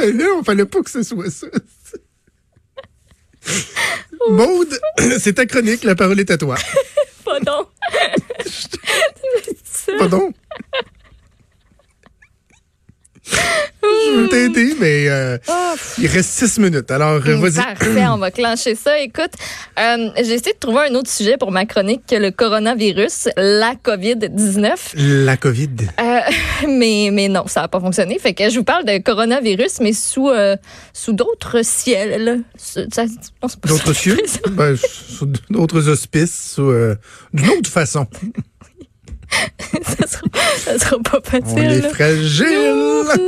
fallait, 0.00 0.42
fallait 0.44 0.66
pas 0.66 0.82
que 0.82 0.90
ce 0.90 1.02
soit 1.02 1.30
ça. 1.30 1.46
Maude, 4.30 4.78
c'est 5.18 5.34
ta 5.34 5.46
chronique, 5.46 5.84
la 5.84 5.94
parole 5.94 6.20
est 6.20 6.30
à 6.30 6.38
toi. 6.38 6.56
Pardon. 7.24 7.66
Pardon. 9.98 10.32
Mais 14.80 15.08
euh, 15.08 15.38
Oh, 15.70 15.74
il 15.98 16.06
reste 16.06 16.30
six 16.30 16.58
minutes. 16.58 16.90
Alors, 16.90 17.20
euh, 17.26 17.36
vas-y. 17.36 17.54
Parfait, 17.54 18.06
on 18.06 18.18
va 18.18 18.30
clencher 18.30 18.74
ça. 18.74 18.98
Écoute, 18.98 19.32
euh, 19.78 20.10
j'ai 20.16 20.34
essayé 20.34 20.52
de 20.52 20.58
trouver 20.58 20.88
un 20.90 20.94
autre 20.94 21.10
sujet 21.10 21.36
pour 21.36 21.50
ma 21.50 21.66
chronique 21.66 22.02
que 22.08 22.16
le 22.16 22.30
coronavirus, 22.30 23.28
la 23.36 23.74
COVID-19. 23.74 25.24
La 25.24 25.36
COVID. 25.36 25.68
Euh, 26.00 26.20
mais, 26.68 27.10
mais 27.12 27.28
non, 27.28 27.46
ça 27.46 27.62
n'a 27.62 27.68
pas 27.68 27.80
fonctionné. 27.80 28.18
Fait 28.18 28.34
que 28.34 28.48
je 28.50 28.58
vous 28.58 28.64
parle 28.64 28.84
de 28.84 28.98
coronavirus, 28.98 29.80
mais 29.80 29.92
sous, 29.92 30.30
sous 30.92 31.12
d'autres 31.12 31.64
ciels. 31.64 32.44
D'autres 33.66 33.92
cieux? 33.92 34.18
Ben, 34.50 34.76
sous 34.76 35.26
d'autres 35.50 35.88
auspices, 35.88 36.54
sous, 36.54 36.72
d'une 37.32 37.50
autre 37.50 37.70
façon. 37.70 38.06
Ça, 40.68 40.78
sera, 40.78 40.98
pas 40.98 41.20
On 41.32 41.56
est 41.56 41.80
facile. 41.80 41.90
fragile. 41.90 43.18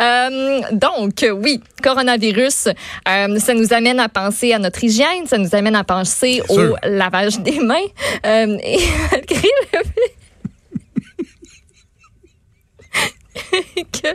Euh, 0.00 0.60
donc, 0.72 1.24
oui, 1.42 1.60
coronavirus, 1.82 2.68
euh, 3.08 3.38
ça 3.38 3.54
nous 3.54 3.72
amène 3.72 4.00
à 4.00 4.08
penser 4.08 4.52
à 4.52 4.58
notre 4.58 4.82
hygiène, 4.82 5.26
ça 5.26 5.38
nous 5.38 5.54
amène 5.54 5.76
à 5.76 5.84
penser 5.84 6.42
sûr. 6.48 6.74
au 6.84 6.88
lavage 6.88 7.38
des 7.40 7.60
mains. 7.60 7.86
Euh, 8.26 8.58
et 8.62 8.78
malgré 9.12 9.48
le 9.72 9.78
fait 9.78 10.14
que, 13.92 14.14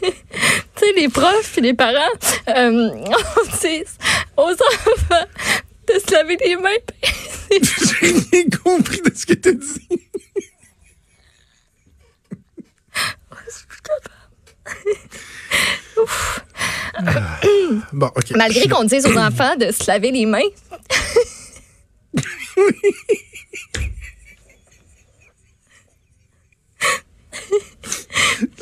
tu 0.00 0.12
sais, 0.76 0.92
les 0.96 1.08
profs 1.08 1.58
et 1.58 1.60
les 1.60 1.74
parents, 1.74 1.96
euh, 2.48 2.90
on 3.06 3.58
dit 3.62 3.84
aux 4.36 4.50
enfants 4.52 5.26
de 5.88 5.94
se 5.98 6.12
laver 6.12 6.36
les 6.44 6.56
mains. 6.56 6.70
J'ai 7.50 8.12
rien 8.32 8.44
compris 8.62 9.00
de 9.00 9.12
ce 9.14 9.26
que 9.26 9.34
tu 9.34 9.54
dit. 9.54 10.09
Bon. 17.92 18.10
Malgré 18.36 18.68
qu'on 18.68 18.84
dise 18.84 19.06
aux 19.06 19.16
enfants 19.16 19.54
de 19.56 19.70
se 19.72 19.86
laver 19.86 20.10
les 20.10 20.26
mains. 20.26 20.40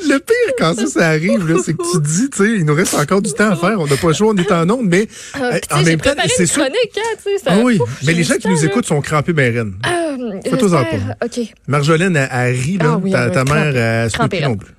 Le 0.01 0.17
pire 0.19 0.53
quand 0.57 0.73
ça, 0.75 0.87
ça 0.87 1.07
arrive, 1.09 1.57
c'est 1.63 1.73
que 1.73 1.91
tu 1.91 2.01
dis, 2.01 2.29
tu 2.29 2.37
sais, 2.37 2.51
il 2.57 2.65
nous 2.65 2.73
reste 2.73 2.93
encore 2.95 3.21
du 3.21 3.31
temps 3.33 3.51
à 3.51 3.55
faire. 3.55 3.79
On 3.79 3.87
n'a 3.87 3.95
pas 3.97 4.07
le 4.07 4.13
choix, 4.13 4.27
on 4.33 4.35
est 4.35 4.51
en 4.51 4.69
onde, 4.69 4.87
mais 4.87 5.07
Ah, 5.33 5.39
euh, 5.53 5.59
en 5.71 5.81
même 5.83 6.01
temps, 6.01 6.11
c'est 6.35 6.45
sûr. 6.45 6.61
chronique, 6.63 6.97
hein, 6.97 7.15
tu 7.23 7.31
sais, 7.31 7.37
ça- 7.37 7.51
Ah 7.53 7.59
oui, 7.63 7.79
mais 8.05 8.13
les 8.13 8.23
gens 8.23 8.35
qui 8.35 8.47
nous 8.49 8.55
là. 8.57 8.63
écoutent 8.65 8.85
sont 8.85 9.01
crampés, 9.01 9.33
ben 9.33 9.53
reines. 9.53 9.75
Euh, 9.87 10.39
Fais-toi-en 10.43 10.83
j'espère. 10.83 11.15
OK. 11.23 11.53
Marjolaine, 11.67 12.15
elle, 12.17 12.29
elle 12.31 12.55
rit, 12.55 12.77
là. 12.77 12.85
Ah 12.93 12.97
oui, 13.01 13.11
ta, 13.11 13.43
mère, 13.45 13.75
elle 13.75 14.11
se 14.11 14.17
non 14.47 14.55
plus. 14.57 14.71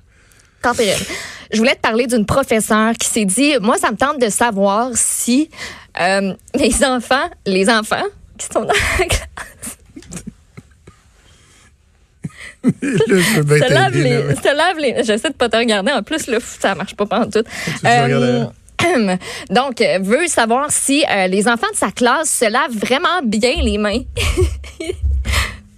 Tempéré. 0.63 0.95
Je 1.53 1.59
voulais 1.59 1.75
te 1.75 1.81
parler 1.81 2.07
d'une 2.07 2.27
professeure 2.27 2.93
qui 2.95 3.09
s'est 3.09 3.25
dit, 3.25 3.55
moi, 3.61 3.77
ça 3.77 3.91
me 3.91 3.97
tente 3.97 4.21
de 4.21 4.29
savoir 4.29 4.91
si 4.95 5.51
euh, 6.01 6.35
les 6.55 6.85
enfants, 6.85 7.29
les 7.47 7.69
enfants 7.69 8.05
qui 8.39 8.47
sont 8.47 8.61
dans 8.61 8.73
la 8.99 9.07
classe, 9.07 9.79
se 12.83 13.73
là. 13.73 13.89
les, 13.91 14.35
se 14.37 14.81
les, 14.81 15.05
j'essaie 15.05 15.31
de 15.31 15.35
pas 15.35 15.49
te 15.49 15.57
regarder. 15.57 15.93
En 15.93 16.03
plus, 16.03 16.27
là, 16.27 16.39
ça 16.41 16.75
marche 16.75 16.95
pas 16.95 17.07
pendant 17.07 17.31
tout. 17.31 17.45
Euh, 17.87 18.47
donc, 19.51 19.81
euh, 19.81 19.99
veut 20.01 20.27
savoir 20.27 20.71
si 20.71 21.05
euh, 21.11 21.27
les 21.27 21.49
enfants 21.49 21.71
de 21.73 21.77
sa 21.77 21.91
classe 21.91 22.31
se 22.31 22.51
lavent 22.51 22.77
vraiment 22.77 23.21
bien 23.25 23.55
les 23.63 23.79
mains. 23.79 24.01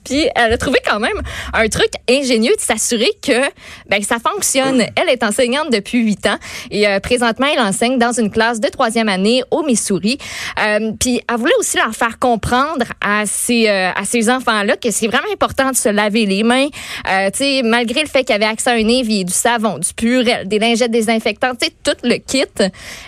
Puis 0.05 0.29
elle 0.35 0.53
a 0.53 0.59
trouvé 0.59 0.79
quand 0.85 1.01
même 1.01 1.21
un 1.53 1.69
truc 1.69 1.91
ingénieux 2.09 2.55
de 2.55 2.61
s'assurer 2.61 3.11
que 3.23 3.43
ben, 3.89 4.03
ça 4.03 4.17
fonctionne. 4.19 4.85
Elle 4.97 5.09
est 5.09 5.23
enseignante 5.23 5.71
depuis 5.71 6.01
huit 6.01 6.27
ans 6.27 6.39
et 6.71 6.87
euh, 6.87 7.01
présentement 7.01 7.47
elle 7.53 7.61
enseigne 7.61 7.99
dans 7.99 8.12
une 8.12 8.31
classe 8.31 8.61
de 8.61 8.69
troisième 8.69 9.09
année 9.09 9.43
au 9.51 9.62
Missouri. 9.62 10.19
Euh, 10.65 10.93
puis 10.99 11.21
elle 11.29 11.37
voulait 11.37 11.53
aussi 11.59 11.77
leur 11.77 11.95
faire 11.95 12.19
comprendre 12.19 12.87
à 13.01 13.25
ces 13.27 13.69
euh, 13.69 13.91
à 13.95 14.05
ces 14.05 14.31
enfants-là 14.31 14.77
que 14.77 14.91
c'est 14.91 15.07
vraiment 15.07 15.31
important 15.33 15.71
de 15.71 15.77
se 15.77 15.89
laver 15.89 16.27
les 16.27 16.43
mains. 16.43 16.69
Euh, 17.11 17.31
tu 17.31 17.39
sais, 17.39 17.62
malgré 17.65 18.03
le 18.03 18.09
fait 18.09 18.25
qu'il 18.25 18.33
y 18.33 18.37
avait 18.37 18.45
accès 18.45 18.71
à 18.71 18.75
un 18.75 18.89
évier, 18.89 19.25
du 19.25 19.33
savon, 19.33 19.79
du 19.79 19.93
purel, 19.95 20.49
des 20.49 20.59
lingettes 20.59 20.91
désinfectantes, 20.91 21.59
tu 21.61 21.67
sais, 21.67 21.73
tout 21.83 21.97
le 22.07 22.17
kit. 22.17 22.45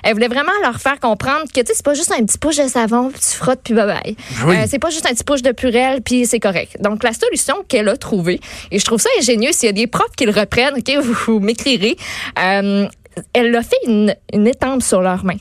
Elle 0.03 0.13
voulait 0.13 0.29
vraiment 0.29 0.53
leur 0.63 0.81
faire 0.81 1.01
comprendre 1.01 1.45
que 1.53 1.61
tu 1.61 1.67
sais 1.67 1.75
c'est 1.75 1.85
pas 1.85 1.95
juste 1.95 2.13
un 2.13 2.25
petit 2.25 2.39
push 2.39 2.57
de 2.57 2.69
savon 2.69 3.11
puis 3.11 3.21
tu 3.21 3.37
frottes 3.37 3.61
puis 3.63 3.75
bye 3.75 3.87
bye. 3.87 4.17
Ah 4.39 4.45
oui. 4.47 4.57
Euh, 4.57 4.65
c'est 4.69 4.79
pas 4.79 4.91
juste 4.91 5.07
un 5.07 5.15
petit 5.15 5.25
push 5.25 5.43
de 5.43 5.53
purel 5.53 6.03
puis 6.03 6.27
c'est 6.27 6.41
correct. 6.41 6.77
Donc 6.81 6.94
la 7.03 7.13
solution 7.13 7.57
qu'elle 7.67 7.89
a 7.89 7.97
trouvée 7.97 8.41
et 8.71 8.79
je 8.79 8.85
trouve 8.85 9.01
ça 9.01 9.09
ingénieux 9.19 9.53
s'il 9.53 9.67
y 9.67 9.71
a 9.71 9.73
des 9.73 9.87
profs 9.87 10.15
qui 10.17 10.27
le 10.27 10.33
reprennent, 10.33 10.75
vous, 11.27 11.41
m'écrirez. 11.41 11.97
Euh, 12.39 12.87
elle 13.33 13.57
a 13.57 13.63
fait 13.63 13.77
une, 13.87 14.15
étampe 14.47 14.83
sur 14.83 15.01
leurs 15.01 15.25
mains 15.25 15.39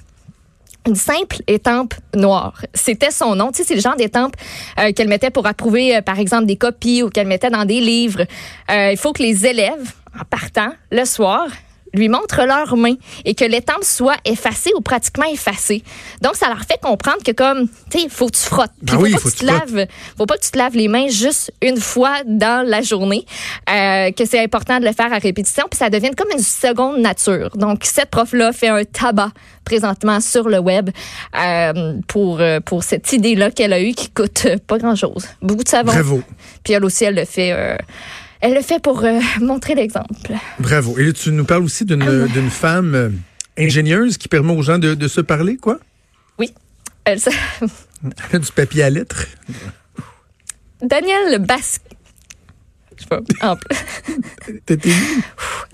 une 0.85 0.95
simple 0.95 1.37
étampe 1.47 1.93
noire. 2.13 2.61
C'était 2.73 3.09
son 3.09 3.37
nom. 3.37 3.53
Tu 3.53 3.59
sais, 3.59 3.63
c'est 3.63 3.75
le 3.75 3.79
genre 3.79 3.95
d'étampe 3.95 4.35
euh, 4.77 4.91
qu'elle 4.91 5.07
mettait 5.07 5.29
pour 5.29 5.47
approuver, 5.47 5.95
euh, 5.95 6.01
par 6.01 6.19
exemple, 6.19 6.45
des 6.45 6.57
copies 6.57 7.03
ou 7.03 7.09
qu'elle 7.09 7.27
mettait 7.27 7.49
dans 7.49 7.63
des 7.63 7.79
livres. 7.79 8.25
Il 8.69 8.97
faut 8.97 9.13
que 9.13 9.23
les 9.23 9.45
élèves, 9.45 9.93
en 10.19 10.25
partant 10.25 10.73
le 10.91 11.05
soir, 11.05 11.47
lui 11.93 12.09
montrent 12.09 12.45
leurs 12.45 12.75
mains 12.75 12.95
et 13.25 13.35
que 13.35 13.45
l'étampe 13.45 13.83
soit 13.83 14.17
effacée 14.25 14.71
ou 14.75 14.81
pratiquement 14.81 15.25
effacée. 15.31 15.83
Donc, 16.21 16.35
ça 16.35 16.47
leur 16.47 16.61
fait 16.61 16.79
comprendre 16.81 17.23
que 17.23 17.31
comme, 17.31 17.67
tu 17.89 17.99
sais, 17.99 18.03
il 18.05 18.09
faut 18.09 18.27
que 18.27 18.35
tu 18.35 18.41
frottes. 18.41 18.71
Ben 18.81 18.95
oui, 18.97 19.11
faut, 19.11 19.17
faut 19.17 19.23
pas 19.23 19.29
que 19.29 19.35
que 19.35 19.39
tu 19.39 19.45
te 19.45 19.45
laves, 19.45 19.87
faut 20.17 20.25
pas 20.25 20.37
que 20.37 20.43
tu 20.43 20.51
te 20.51 20.57
laves 20.57 20.75
les 20.75 20.87
mains 20.87 21.07
juste 21.07 21.51
une 21.61 21.77
fois 21.77 22.23
dans 22.25 22.67
la 22.67 22.81
journée, 22.81 23.25
euh, 23.69 24.11
que 24.11 24.25
c'est 24.25 24.39
important 24.39 24.79
de 24.79 24.85
le 24.85 24.93
faire 24.93 25.11
à 25.13 25.17
répétition, 25.17 25.65
puis 25.69 25.77
ça 25.77 25.89
devient 25.89 26.11
comme 26.17 26.29
une 26.31 26.43
seconde 26.43 26.99
nature. 26.99 27.51
Donc, 27.55 27.83
cette 27.83 28.09
prof-là 28.09 28.51
fait 28.51 28.69
un 28.69 28.83
tabac 28.83 29.31
présentement 29.63 30.19
sur 30.19 30.49
le 30.49 30.59
web 30.59 30.89
euh, 31.39 31.93
pour, 32.07 32.39
euh, 32.39 32.59
pour 32.59 32.83
cette 32.83 33.11
idée-là 33.13 33.51
qu'elle 33.51 33.73
a 33.73 33.81
eue 33.81 33.93
qui 33.93 34.09
coûte 34.09 34.47
pas 34.67 34.77
grand-chose. 34.77 35.25
Beaucoup 35.41 35.63
de 35.63 35.69
savon. 35.69 35.91
Bravo. 35.91 36.21
Puis 36.63 36.73
elle 36.73 36.85
aussi, 36.85 37.05
elle 37.05 37.15
le 37.15 37.25
fait, 37.25 37.51
euh, 37.51 37.77
elle 38.43 38.53
le 38.53 38.61
fait 38.61 38.79
pour 38.81 39.03
euh, 39.03 39.19
montrer 39.41 39.73
l'exemple. 39.73 40.31
Bravo. 40.59 40.97
Et 40.99 41.11
tu 41.13 41.31
nous 41.31 41.45
parles 41.45 41.63
aussi 41.63 41.85
d'une 41.85 42.27
d'une 42.27 42.49
femme 42.49 42.93
euh, 42.93 43.09
ingénieuse 43.57 44.17
qui 44.17 44.27
permet 44.27 44.53
aux 44.53 44.61
gens 44.61 44.77
de, 44.77 44.93
de 44.93 45.07
se 45.07 45.21
parler, 45.21 45.57
quoi? 45.57 45.79
Oui. 46.37 46.53
Elle, 47.05 47.17
s- 47.17 47.29
Elle 47.61 48.35
a 48.35 48.39
du 48.39 48.51
papier 48.51 48.83
à 48.83 48.89
lettres. 48.89 49.25
Daniel 50.81 51.39
Basque. 51.39 51.81
Je 52.97 53.03
sais 53.03 53.07
pas. 53.09 53.21
en- 53.41 53.57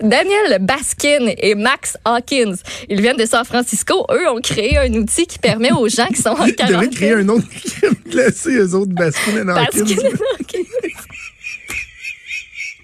Daniel 0.02 0.58
Baskin 0.60 1.26
et 1.36 1.54
Max 1.54 1.96
Hawkins, 2.04 2.54
ils 2.88 3.00
viennent 3.02 3.16
de 3.18 3.26
San 3.26 3.44
Francisco. 3.44 4.06
Eux 4.10 4.28
ont 4.30 4.40
créé 4.40 4.78
un 4.78 4.92
outil 4.94 5.26
qui 5.26 5.38
permet 5.38 5.72
aux 5.72 5.88
gens 5.88 6.06
qui 6.06 6.22
sont 6.22 6.30
en 6.30 6.44
Ils 6.46 6.54
devraient 6.56 6.68
quarantaine. 6.70 6.90
créer 6.90 7.12
un 7.14 7.28
autre 7.28 7.46
eux 8.58 8.74
autres, 8.74 8.92
Baskin 8.94 9.46
Hawkins. 9.48 9.82
Hawkins. 9.82 10.64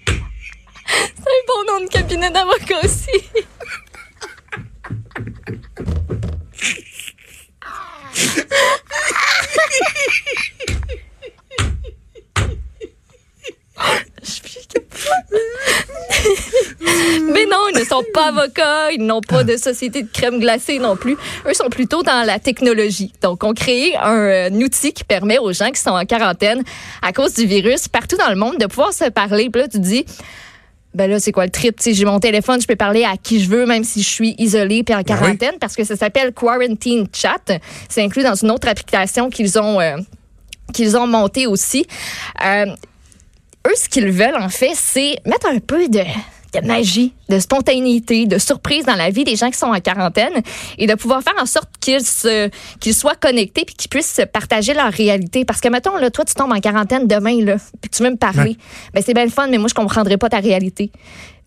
C'est 0.05 1.33
un 1.33 1.43
bon 1.47 1.73
nom 1.73 1.85
de 1.85 1.89
cabinet 2.17 2.31
d'avocat 2.31 2.79
aussi. 2.83 3.11
Mais 17.29 17.45
non, 17.45 17.67
ils 17.73 17.79
ne 17.79 17.85
sont 17.85 18.03
pas 18.13 18.27
avocats, 18.27 18.91
ils 18.91 19.05
n'ont 19.05 19.21
pas 19.21 19.43
de 19.43 19.55
société 19.57 20.01
de 20.03 20.09
crème 20.11 20.39
glacée 20.39 20.79
non 20.79 20.95
plus. 20.95 21.15
Eux 21.45 21.53
sont 21.53 21.69
plutôt 21.69 22.01
dans 22.03 22.25
la 22.25 22.39
technologie. 22.39 23.13
Donc, 23.21 23.43
on 23.43 23.53
crée 23.53 23.95
un, 23.95 24.17
euh, 24.17 24.49
outil 24.49 24.93
qui 24.93 25.03
permet 25.03 25.37
aux 25.37 25.53
gens 25.53 25.69
qui 25.69 25.79
sont 25.81 25.91
en 25.91 26.05
quarantaine 26.05 26.63
à 27.01 27.13
cause 27.13 27.33
du 27.33 27.45
virus 27.45 27.87
partout 27.87 28.17
dans 28.17 28.29
le 28.29 28.35
monde 28.35 28.57
de 28.57 28.65
pouvoir 28.65 28.93
se 28.93 29.09
parler. 29.09 29.49
Puis 29.49 29.61
là, 29.61 29.67
tu 29.67 29.79
dis, 29.79 30.05
ben 30.97 31.09
là, 31.09 31.19
c'est 31.19 31.31
quoi 31.31 31.45
le 31.45 31.51
trip? 31.51 31.79
J'ai 31.79 32.05
mon 32.05 32.19
téléphone, 32.19 32.59
je 32.59 32.65
peux 32.65 32.75
parler 32.75 33.03
à 33.03 33.17
qui 33.17 33.39
je 33.39 33.49
veux, 33.49 33.67
même 33.67 33.83
si 33.83 34.01
je 34.01 34.09
suis 34.09 34.35
isolée 34.39 34.81
puis 34.81 34.95
en 34.95 35.03
quarantaine, 35.03 35.59
parce 35.59 35.75
que 35.75 35.83
ça 35.83 35.95
s'appelle 35.95 36.33
Quarantine 36.33 37.07
Chat. 37.13 37.59
C'est 37.87 38.01
inclus 38.01 38.23
dans 38.23 38.33
une 38.33 38.49
autre 38.49 38.67
application 38.67 39.29
qu'ils 39.29 39.59
ont, 39.59 39.79
euh, 39.79 39.97
qu'ils 40.73 40.97
ont 40.97 41.05
montée 41.05 41.45
aussi. 41.45 41.85
Euh, 42.43 42.65
eux, 43.67 43.75
ce 43.75 43.87
qu'ils 43.87 44.09
veulent, 44.11 44.41
en 44.41 44.49
fait, 44.49 44.73
c'est 44.73 45.17
mettre 45.23 45.47
un 45.47 45.59
peu 45.59 45.87
de, 45.87 46.01
de 46.61 46.67
magie, 46.67 47.13
de 47.29 47.39
spontanéité, 47.39 48.25
de 48.25 48.37
surprise 48.37 48.85
dans 48.85 48.95
la 48.95 49.09
vie 49.09 49.23
des 49.23 49.35
gens 49.35 49.49
qui 49.49 49.57
sont 49.57 49.67
en 49.67 49.79
quarantaine 49.79 50.41
et 50.77 50.87
de 50.87 50.93
pouvoir 50.95 51.21
faire 51.21 51.35
en 51.41 51.45
sorte 51.45 51.69
qu'ils 51.79 52.03
se, 52.03 52.49
qu'ils 52.79 52.93
soient 52.93 53.15
connectés 53.15 53.65
puis 53.65 53.75
qu'ils 53.75 53.89
puissent 53.89 54.21
partager 54.31 54.73
leur 54.73 54.91
réalité. 54.91 55.45
Parce 55.45 55.61
que, 55.61 55.69
mettons, 55.69 55.97
là, 55.97 56.09
toi, 56.09 56.25
tu 56.25 56.33
tombes 56.33 56.51
en 56.51 56.59
quarantaine 56.59 57.07
demain, 57.07 57.43
là, 57.43 57.57
puis 57.81 57.89
tu 57.89 58.03
veux 58.03 58.09
me 58.09 58.17
parler. 58.17 58.57
Ben, 58.93 59.03
c'est 59.05 59.13
bien 59.13 59.25
le 59.25 59.31
fun, 59.31 59.47
mais 59.47 59.57
moi, 59.57 59.67
je 59.67 59.73
comprendrais 59.73 60.17
pas 60.17 60.29
ta 60.29 60.39
réalité. 60.39 60.91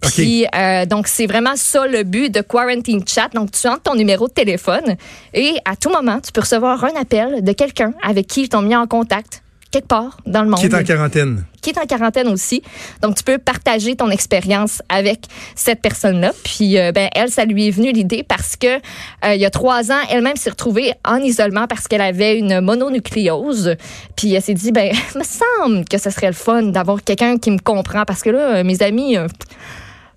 Puis, 0.01 0.47
euh, 0.55 0.87
donc, 0.87 1.07
c'est 1.09 1.27
vraiment 1.27 1.57
ça 1.57 1.87
le 1.87 2.05
but 2.05 2.33
de 2.33 2.41
Quarantine 2.41 3.03
Chat. 3.07 3.29
Donc, 3.35 3.53
tu 3.53 3.69
entres 3.69 3.83
ton 3.83 3.95
numéro 3.95 4.29
de 4.29 4.33
téléphone 4.33 4.97
et 5.35 5.57
à 5.65 5.77
tout 5.77 5.91
moment, 5.91 6.21
tu 6.21 6.33
peux 6.33 6.41
recevoir 6.41 6.83
un 6.85 6.99
appel 6.99 7.45
de 7.45 7.53
quelqu'un 7.53 7.93
avec 8.03 8.27
qui 8.27 8.43
ils 8.43 8.49
t'ont 8.49 8.63
mis 8.63 8.75
en 8.75 8.87
contact 8.87 9.43
quelque 9.71 9.89
part 9.89 10.17
dans 10.27 10.43
le 10.43 10.49
monde. 10.49 10.61
Qui 10.61 10.67
est 10.67 10.75
en 10.75 10.83
quarantaine. 10.83 11.45
Qui 11.63 11.71
est 11.71 11.79
en 11.79 11.87
quarantaine 11.87 12.29
aussi. 12.29 12.63
Donc, 13.03 13.17
tu 13.17 13.23
peux 13.23 13.39
partager 13.39 13.97
ton 13.97 14.11
expérience 14.11 14.83
avec 14.89 15.27
cette 15.55 15.83
personne-là. 15.83 16.33
Puis, 16.45 16.79
euh, 16.79 16.93
ben, 16.93 17.09
elle, 17.15 17.31
ça 17.31 17.45
lui 17.45 17.69
est 17.69 17.71
venu 17.71 17.93
l'idée 17.93 18.23
parce 18.23 18.57
que 18.57 18.77
euh, 18.77 19.35
il 19.35 19.41
y 19.41 19.45
a 19.45 19.51
trois 19.51 19.91
ans, 19.93 20.01
elle-même 20.11 20.37
s'est 20.37 20.51
retrouvée 20.51 20.93
en 21.05 21.17
isolement 21.17 21.67
parce 21.67 21.89
qu'elle 21.89 22.01
avait 22.01 22.39
une 22.39 22.61
mononucléose. 22.61 23.77
Puis, 24.17 24.35
elle 24.35 24.43
s'est 24.43 24.55
dit, 24.55 24.73
ben, 24.73 24.93
il 25.15 25.19
me 25.19 25.25
semble 25.25 25.85
que 25.85 25.99
ce 25.99 26.11
serait 26.11 26.29
le 26.29 26.33
fun 26.33 26.63
d'avoir 26.63 27.03
quelqu'un 27.03 27.39
qui 27.39 27.51
me 27.51 27.59
comprend 27.59 28.05
parce 28.05 28.23
que 28.23 28.31
là, 28.31 28.65
mes 28.65 28.83
amis, 28.83 29.17
euh, 29.17 29.27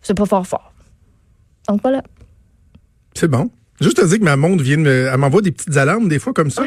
c'est 0.01 0.13
pas 0.13 0.25
fort 0.25 0.47
fort. 0.47 0.73
Donc, 1.67 1.81
voilà. 1.81 2.01
C'est 3.13 3.27
bon. 3.27 3.49
Juste 3.81 3.99
à 3.99 4.05
dire 4.05 4.19
que 4.19 4.23
ma 4.23 4.37
montre 4.37 4.63
vient 4.63 4.77
de 4.77 4.83
me, 4.83 5.09
elle 5.11 5.17
m'envoie 5.17 5.41
des 5.41 5.51
petites 5.51 5.75
alarmes 5.75 6.07
des 6.07 6.19
fois 6.19 6.33
comme 6.33 6.49
ça. 6.49 6.63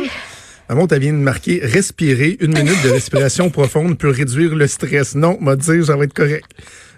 Elle 0.68 1.00
vient 1.00 1.12
de 1.12 1.18
marquer 1.18 1.60
respirer. 1.62 2.36
Une 2.40 2.52
minute 2.52 2.82
de 2.84 2.90
respiration 2.90 3.50
profonde 3.50 3.98
peut 3.98 4.10
réduire 4.10 4.54
le 4.54 4.66
stress. 4.66 5.14
Non, 5.14 5.38
m'a 5.40 5.56
dit, 5.56 5.84
ça 5.84 5.96
va 5.96 6.04
être 6.04 6.14
correct. 6.14 6.46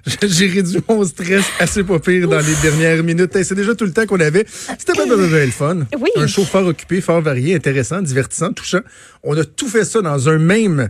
J'ai 0.26 0.46
réduit 0.46 0.80
mon 0.88 1.04
stress 1.04 1.44
assez 1.58 1.84
pas 1.84 1.98
pire 1.98 2.28
dans 2.28 2.38
les 2.38 2.54
dernières 2.62 3.02
minutes. 3.04 3.36
C'est 3.42 3.54
déjà 3.54 3.74
tout 3.74 3.84
le 3.84 3.92
temps 3.92 4.06
qu'on 4.06 4.20
avait. 4.20 4.46
C'était 4.78 4.94
pas 4.94 5.04
de 5.04 5.14
le 5.14 5.46
fun. 5.50 5.80
Oui. 6.00 6.08
Un 6.16 6.26
show 6.26 6.44
fort 6.44 6.66
occupé, 6.66 7.00
fort 7.00 7.20
varié, 7.20 7.54
intéressant, 7.54 8.00
divertissant, 8.00 8.52
touchant. 8.52 8.80
On 9.22 9.36
a 9.36 9.44
tout 9.44 9.68
fait 9.68 9.84
ça 9.84 10.00
dans 10.00 10.28
un 10.28 10.38
même 10.38 10.88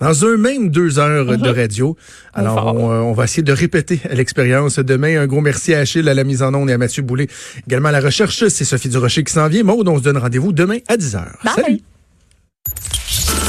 dans 0.00 0.24
un 0.24 0.36
même 0.38 0.70
deux 0.70 0.98
heures 0.98 1.26
de 1.36 1.48
Mhm. 1.48 1.54
radio. 1.54 1.96
Alors, 2.32 2.74
on, 2.74 2.90
euh, 2.90 3.00
on 3.00 3.12
va 3.12 3.24
essayer 3.24 3.42
de 3.42 3.52
répéter 3.52 4.00
l'expérience 4.12 4.78
demain. 4.78 5.20
Un 5.20 5.26
gros 5.26 5.42
merci 5.42 5.74
à 5.74 5.80
Achille, 5.80 6.08
à 6.08 6.14
la 6.14 6.24
mise 6.24 6.42
en 6.42 6.54
onde 6.54 6.70
et 6.70 6.72
à 6.72 6.78
Mathieu 6.78 7.02
Boulay. 7.02 7.28
Également 7.66 7.90
à 7.90 7.92
la 7.92 8.00
recherche, 8.00 8.48
c'est 8.48 8.64
Sophie 8.64 8.88
Durocher 8.88 9.24
qui 9.24 9.32
s'en 9.32 9.46
vient. 9.48 9.62
Maud, 9.62 9.86
on 9.88 9.98
se 9.98 10.02
donne 10.02 10.16
rendez-vous 10.16 10.52
demain 10.52 10.78
à 10.88 10.96
10h. 10.96 11.22
Bye. 11.44 11.54
Salut! 11.54 11.80